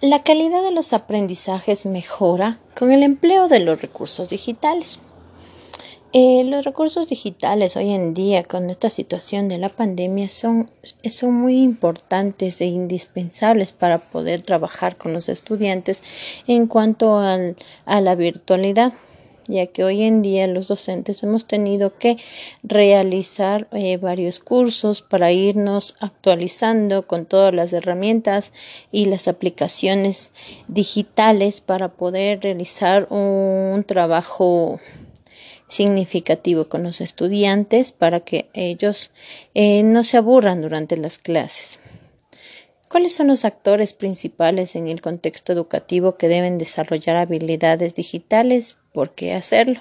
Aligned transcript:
La 0.00 0.22
calidad 0.22 0.62
de 0.62 0.70
los 0.70 0.92
aprendizajes 0.92 1.84
mejora 1.84 2.60
con 2.76 2.92
el 2.92 3.02
empleo 3.02 3.48
de 3.48 3.58
los 3.58 3.82
recursos 3.82 4.28
digitales. 4.28 5.00
Eh, 6.12 6.44
los 6.44 6.64
recursos 6.64 7.08
digitales 7.08 7.76
hoy 7.76 7.90
en 7.90 8.14
día 8.14 8.44
con 8.44 8.70
esta 8.70 8.90
situación 8.90 9.48
de 9.48 9.58
la 9.58 9.70
pandemia 9.70 10.28
son, 10.28 10.66
son 11.10 11.34
muy 11.34 11.60
importantes 11.64 12.60
e 12.60 12.66
indispensables 12.66 13.72
para 13.72 13.98
poder 13.98 14.40
trabajar 14.42 14.96
con 14.96 15.12
los 15.12 15.28
estudiantes 15.28 16.04
en 16.46 16.68
cuanto 16.68 17.18
al, 17.18 17.56
a 17.84 18.00
la 18.00 18.14
virtualidad 18.14 18.92
ya 19.48 19.66
que 19.66 19.82
hoy 19.82 20.04
en 20.04 20.22
día 20.22 20.46
los 20.46 20.68
docentes 20.68 21.22
hemos 21.22 21.46
tenido 21.46 21.98
que 21.98 22.16
realizar 22.62 23.66
eh, 23.72 23.96
varios 23.96 24.38
cursos 24.38 25.02
para 25.02 25.32
irnos 25.32 25.96
actualizando 26.00 27.06
con 27.06 27.26
todas 27.26 27.54
las 27.54 27.72
herramientas 27.72 28.52
y 28.92 29.06
las 29.06 29.26
aplicaciones 29.26 30.30
digitales 30.68 31.60
para 31.60 31.88
poder 31.88 32.40
realizar 32.42 33.08
un 33.10 33.84
trabajo 33.86 34.78
significativo 35.66 36.68
con 36.68 36.82
los 36.82 37.00
estudiantes 37.00 37.92
para 37.92 38.20
que 38.20 38.48
ellos 38.52 39.12
eh, 39.54 39.82
no 39.82 40.04
se 40.04 40.16
aburran 40.16 40.62
durante 40.62 40.96
las 40.96 41.18
clases. 41.18 41.78
¿Cuáles 42.88 43.14
son 43.14 43.26
los 43.26 43.44
actores 43.44 43.92
principales 43.92 44.74
en 44.74 44.88
el 44.88 45.02
contexto 45.02 45.52
educativo 45.52 46.16
que 46.16 46.26
deben 46.26 46.56
desarrollar 46.56 47.16
habilidades 47.16 47.94
digitales? 47.94 48.78
¿Por 48.98 49.14
qué 49.14 49.32
hacerlo? 49.32 49.80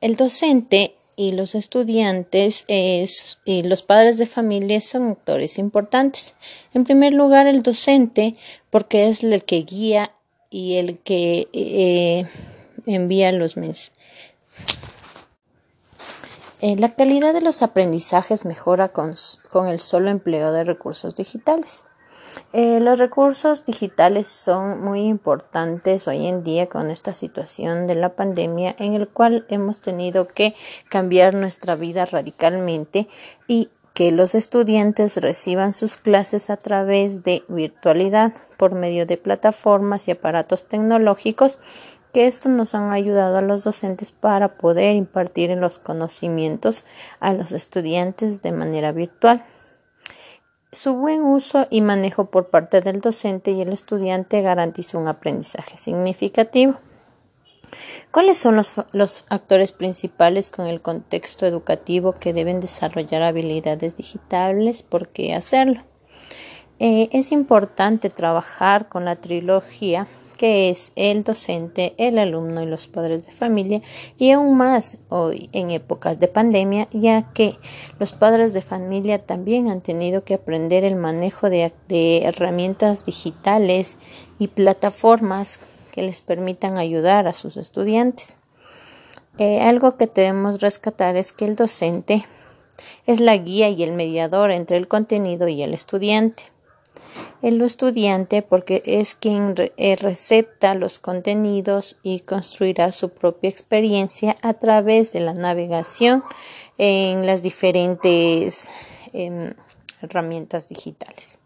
el 0.00 0.14
docente 0.14 0.94
y 1.16 1.32
los 1.32 1.56
estudiantes 1.56 2.64
y 2.68 3.62
los 3.64 3.82
padres 3.82 4.18
de 4.18 4.26
familia 4.26 4.80
son 4.80 5.10
actores 5.10 5.58
importantes. 5.58 6.36
En 6.74 6.84
primer 6.84 7.12
lugar, 7.12 7.48
el 7.48 7.64
docente, 7.64 8.36
porque 8.70 9.08
es 9.08 9.24
el 9.24 9.42
que 9.42 9.62
guía 9.62 10.12
y 10.48 10.76
el 10.76 11.00
que 11.00 11.48
eh, 11.52 12.28
envía 12.86 13.32
los 13.32 13.56
mensajes 13.56 13.90
eh, 16.60 16.76
la 16.76 16.94
calidad 16.94 17.34
de 17.34 17.40
los 17.40 17.62
aprendizajes 17.62 18.44
mejora 18.44 18.90
con, 18.90 19.16
el 19.68 19.80
solo 19.80 20.08
empleo 20.08 20.52
de 20.52 20.62
recursos 20.62 21.16
digitales. 21.16 21.82
Eh, 22.52 22.80
los 22.80 22.98
recursos 22.98 23.64
digitales 23.64 24.26
son 24.26 24.82
muy 24.82 25.00
importantes 25.00 26.06
hoy 26.08 26.26
en 26.26 26.42
día 26.42 26.68
con 26.68 26.90
esta 26.90 27.14
situación 27.14 27.86
de 27.86 27.94
la 27.94 28.14
pandemia 28.14 28.74
en 28.78 28.94
el 28.94 29.08
cual 29.08 29.46
hemos 29.48 29.80
tenido 29.80 30.28
que 30.28 30.54
cambiar 30.88 31.34
nuestra 31.34 31.76
vida 31.76 32.04
radicalmente 32.04 33.08
y 33.46 33.70
que 33.94 34.10
los 34.10 34.34
estudiantes 34.34 35.18
reciban 35.18 35.72
sus 35.72 35.96
clases 35.96 36.50
a 36.50 36.56
través 36.56 37.22
de 37.22 37.44
virtualidad 37.48 38.32
por 38.56 38.74
medio 38.74 39.06
de 39.06 39.18
plataformas 39.18 40.08
y 40.08 40.12
aparatos 40.12 40.66
tecnológicos 40.66 41.58
que 42.12 42.26
esto 42.26 42.48
nos 42.48 42.74
han 42.74 42.92
ayudado 42.92 43.38
a 43.38 43.42
los 43.42 43.64
docentes 43.64 44.12
para 44.12 44.56
poder 44.56 44.96
impartir 44.96 45.50
los 45.56 45.78
conocimientos 45.78 46.84
a 47.20 47.32
los 47.32 47.52
estudiantes 47.52 48.42
de 48.42 48.52
manera 48.52 48.92
virtual. 48.92 49.42
Su 50.74 50.94
buen 50.94 51.22
uso 51.22 51.66
y 51.68 51.82
manejo 51.82 52.30
por 52.30 52.48
parte 52.48 52.80
del 52.80 53.02
docente 53.02 53.50
y 53.50 53.60
el 53.60 53.74
estudiante 53.74 54.40
garantiza 54.40 54.96
un 54.96 55.06
aprendizaje 55.06 55.76
significativo. 55.76 56.76
¿Cuáles 58.10 58.38
son 58.38 58.56
los, 58.56 58.80
los, 58.92 59.26
actores 59.28 59.72
principales 59.72 60.48
con 60.50 60.66
el 60.66 60.80
contexto 60.80 61.44
educativo 61.44 62.14
que 62.14 62.32
deben 62.32 62.60
desarrollar 62.60 63.22
habilidades 63.22 63.96
digitales? 63.96 64.82
¿Por 64.82 65.08
qué 65.08 65.34
hacerlo? 65.34 65.82
Eh, 66.78 67.10
es 67.12 67.32
importante 67.32 68.08
trabajar 68.08 68.88
con 68.88 69.04
la 69.04 69.16
trilogía 69.16 70.08
que 70.42 70.70
es 70.70 70.92
el 70.96 71.22
docente, 71.22 71.94
el 71.98 72.18
alumno 72.18 72.64
y 72.64 72.66
los 72.66 72.88
padres 72.88 73.24
de 73.24 73.30
familia 73.30 73.80
y 74.18 74.32
aún 74.32 74.56
más 74.56 74.98
hoy 75.08 75.48
en 75.52 75.70
épocas 75.70 76.18
de 76.18 76.26
pandemia, 76.26 76.88
ya 76.90 77.32
que 77.32 77.58
los 78.00 78.12
padres 78.12 78.52
de 78.52 78.60
familia 78.60 79.20
también 79.20 79.70
han 79.70 79.82
tenido 79.82 80.24
que 80.24 80.34
aprender 80.34 80.82
el 80.82 80.96
manejo 80.96 81.48
de, 81.48 81.72
herramientas 82.24 83.04
digitales 83.04 83.98
y 84.40 84.48
plataformas 84.48 85.60
que 85.92 86.02
les 86.02 86.22
permitan 86.22 86.76
ayudar 86.76 87.28
a 87.28 87.34
sus 87.34 87.56
estudiantes. 87.56 88.36
Eh, 89.38 89.60
algo 89.60 89.96
que 89.96 90.08
debemos 90.08 90.60
rescatar 90.60 91.16
es 91.16 91.30
que 91.30 91.44
el 91.44 91.54
docente 91.54 92.26
es 93.06 93.20
la 93.20 93.36
guía 93.36 93.68
y 93.68 93.84
el 93.84 93.92
mediador 93.92 94.50
entre 94.50 94.76
el 94.76 94.88
contenido 94.88 95.46
y 95.46 95.62
el 95.62 95.72
estudiante 95.72 96.51
el 97.42 97.60
estudiante 97.60 98.42
porque 98.42 98.82
es 98.86 99.14
quien 99.14 99.54
eh, 99.76 99.96
recepta 99.96 100.74
los 100.74 100.98
contenidos 100.98 101.96
y 102.02 102.20
construirá 102.20 102.92
su 102.92 103.10
propia 103.10 103.50
experiencia 103.50 104.36
a 104.42 104.54
través 104.54 105.12
de 105.12 105.20
la 105.20 105.34
navegación 105.34 106.22
en 106.78 107.26
las 107.26 107.42
diferentes 107.42 108.72
em, 109.12 109.54
herramientas 110.00 110.68
digitales. 110.68 111.41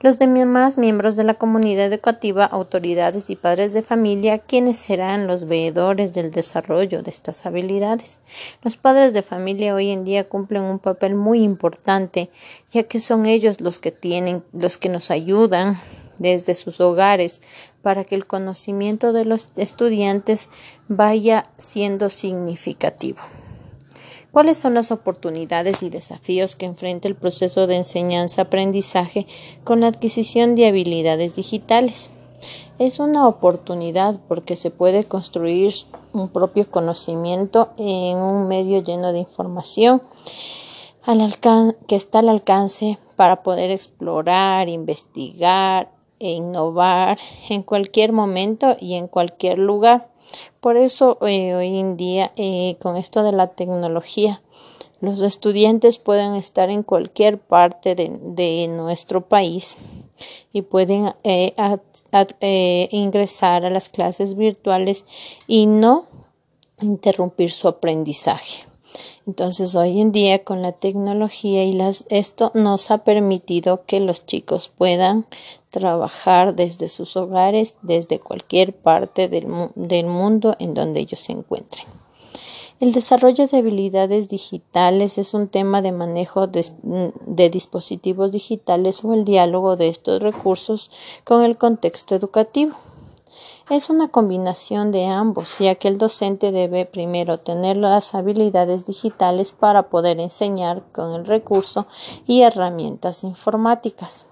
Los 0.00 0.18
demás 0.18 0.78
miembros 0.78 1.16
de 1.16 1.24
la 1.24 1.34
comunidad 1.34 1.86
educativa, 1.86 2.44
autoridades 2.44 3.30
y 3.30 3.36
padres 3.36 3.72
de 3.72 3.82
familia, 3.82 4.38
quienes 4.38 4.76
serán 4.76 5.26
los 5.26 5.46
veedores 5.46 6.12
del 6.12 6.30
desarrollo 6.30 7.02
de 7.02 7.10
estas 7.10 7.46
habilidades. 7.46 8.18
Los 8.62 8.76
padres 8.76 9.14
de 9.14 9.22
familia 9.22 9.74
hoy 9.74 9.90
en 9.90 10.04
día 10.04 10.28
cumplen 10.28 10.62
un 10.62 10.78
papel 10.78 11.14
muy 11.14 11.42
importante, 11.42 12.30
ya 12.70 12.84
que 12.84 13.00
son 13.00 13.26
ellos 13.26 13.60
los 13.60 13.78
que 13.78 13.90
tienen, 13.90 14.44
los 14.52 14.78
que 14.78 14.88
nos 14.88 15.10
ayudan 15.10 15.78
desde 16.18 16.54
sus 16.54 16.80
hogares 16.80 17.40
para 17.82 18.04
que 18.04 18.14
el 18.14 18.26
conocimiento 18.26 19.12
de 19.12 19.24
los 19.24 19.46
estudiantes 19.56 20.48
vaya 20.88 21.50
siendo 21.56 22.10
significativo. 22.10 23.18
¿Cuáles 24.30 24.58
son 24.58 24.74
las 24.74 24.90
oportunidades 24.90 25.82
y 25.82 25.90
desafíos 25.90 26.56
que 26.56 26.66
enfrenta 26.66 27.08
el 27.08 27.16
proceso 27.16 27.66
de 27.66 27.76
enseñanza-aprendizaje 27.76 29.26
con 29.64 29.80
la 29.80 29.88
adquisición 29.88 30.54
de 30.54 30.66
habilidades 30.66 31.34
digitales? 31.34 32.10
Es 32.78 33.00
una 33.00 33.26
oportunidad 33.26 34.20
porque 34.28 34.54
se 34.54 34.70
puede 34.70 35.04
construir 35.04 35.74
un 36.12 36.28
propio 36.28 36.70
conocimiento 36.70 37.70
en 37.76 38.18
un 38.18 38.46
medio 38.46 38.82
lleno 38.82 39.12
de 39.12 39.18
información 39.18 40.02
que 41.86 41.96
está 41.96 42.18
al 42.18 42.28
alcance 42.28 42.98
para 43.16 43.42
poder 43.42 43.70
explorar, 43.70 44.68
investigar 44.68 45.90
e 46.20 46.32
innovar 46.32 47.18
en 47.48 47.62
cualquier 47.62 48.12
momento 48.12 48.76
y 48.78 48.94
en 48.94 49.08
cualquier 49.08 49.58
lugar. 49.58 50.10
Por 50.60 50.76
eso 50.76 51.18
eh, 51.26 51.54
hoy 51.54 51.78
en 51.78 51.96
día, 51.96 52.32
eh, 52.36 52.76
con 52.80 52.96
esto 52.96 53.22
de 53.22 53.32
la 53.32 53.48
tecnología, 53.48 54.42
los 55.00 55.20
estudiantes 55.22 55.98
pueden 55.98 56.34
estar 56.34 56.70
en 56.70 56.82
cualquier 56.82 57.38
parte 57.38 57.94
de, 57.94 58.68
nuestro 58.68 59.28
país 59.28 59.76
y 60.52 60.62
pueden 60.62 61.14
eh, 61.22 62.88
ingresar 62.90 63.64
a 63.64 63.70
las 63.70 63.88
clases 63.88 64.34
virtuales 64.34 65.04
y 65.46 65.66
no 65.66 66.06
interrumpir 66.80 67.52
su 67.52 67.68
aprendizaje. 67.68 68.67
Entonces, 69.26 69.74
hoy 69.74 70.00
en 70.00 70.12
día 70.12 70.44
con 70.44 70.62
la 70.62 70.72
tecnología 70.72 71.64
y 71.64 71.72
las 71.72 72.04
esto 72.08 72.50
nos 72.54 72.90
ha 72.90 72.98
permitido 72.98 73.84
que 73.86 74.00
los 74.00 74.26
chicos 74.26 74.68
puedan 74.68 75.26
trabajar 75.70 76.54
desde 76.54 76.88
sus 76.88 77.16
hogares, 77.16 77.76
desde 77.82 78.18
cualquier 78.18 78.74
parte 78.74 79.28
del, 79.28 79.46
del 79.74 80.06
mundo 80.06 80.56
en 80.58 80.74
donde 80.74 81.00
ellos 81.00 81.20
se 81.20 81.32
encuentren. 81.32 81.84
El 82.80 82.92
desarrollo 82.92 83.44
de 83.48 83.56
habilidades 83.58 84.28
digitales 84.28 85.18
es 85.18 85.34
un 85.34 85.48
tema 85.48 85.82
de 85.82 85.90
manejo 85.90 86.46
de, 86.46 86.64
de, 87.26 87.50
dispositivos 87.50 88.30
digitales 88.30 89.04
o 89.04 89.14
el 89.14 89.24
diálogo 89.24 89.76
de 89.76 89.88
estos 89.88 90.22
recursos 90.22 90.92
con 91.24 91.42
el 91.42 91.58
contexto 91.58 92.14
educativo. 92.14 92.76
Es 93.70 93.90
una 93.90 94.08
combinación 94.08 94.92
de 94.92 95.04
ambos, 95.04 95.58
ya 95.58 95.74
que 95.74 95.88
el 95.88 95.98
docente 95.98 96.52
debe 96.52 96.86
primero 96.86 97.40
tener 97.40 97.76
las 97.76 98.14
habilidades 98.14 98.86
digitales 98.86 99.52
para 99.52 99.90
poder 99.90 100.20
enseñar 100.20 100.90
con 100.90 101.14
el 101.14 101.26
recurso 101.26 101.86
y 102.26 102.40
herramientas 102.40 103.24
informáticas. 103.24 104.24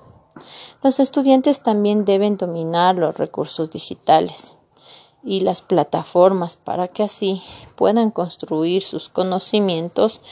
Los 0.83 1.01
estudiantes 1.01 1.63
también 1.63 2.07
deben 2.07 2.39
dominar 2.39 2.97
los 2.97 3.19
recursos 3.19 3.71
digitales 3.71 4.55
y 5.23 5.41
las 5.41 5.61
plataformas 5.61 6.57
para 6.57 6.89
que 6.89 7.03
así 7.03 7.43
puedan 7.75 8.11
construir 8.11 8.83
sus 8.83 9.11
conocimientos 9.11 10.23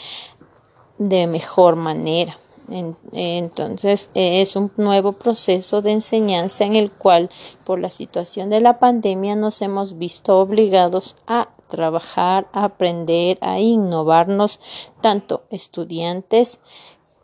de 0.96 1.26
mejor 1.26 1.76
manera. 1.76 2.38
Entonces 2.68 4.10
es 4.14 4.56
un 4.56 4.72
nuevo 4.76 5.12
proceso 5.12 5.82
de 5.82 5.92
enseñanza 5.92 6.64
en 6.64 6.76
el 6.76 6.90
cual 6.90 7.30
por 7.64 7.78
la 7.78 7.90
situación 7.90 8.50
de 8.50 8.60
la 8.60 8.78
pandemia 8.78 9.36
nos 9.36 9.60
hemos 9.62 9.98
visto 9.98 10.38
obligados 10.38 11.16
a 11.26 11.50
trabajar, 11.68 12.48
a 12.52 12.64
aprender, 12.64 13.38
a 13.40 13.60
innovarnos, 13.60 14.60
tanto 15.00 15.44
estudiantes, 15.50 16.60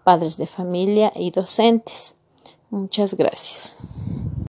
padres 0.05 0.37
de 0.37 0.47
familia 0.47 1.13
y 1.15 1.31
docentes. 1.31 2.17
Muchas 2.71 3.15
gracias. 3.15 3.77